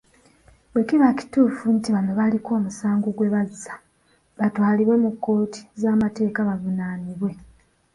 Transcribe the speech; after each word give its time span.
Bwe 0.71 0.81
kiba 0.87 1.09
kituufu 1.19 1.65
nti 1.77 1.89
bano 1.95 2.11
baliko 2.19 2.49
omusango 2.59 3.07
gwe 3.11 3.27
bazza, 3.33 3.73
batwalibwe 4.39 4.95
mu 5.03 5.09
kkooti 5.13 5.61
z'amateeka 5.81 6.39
bavunaanibwe. 6.49 7.31